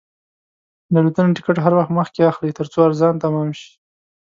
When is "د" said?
0.91-0.93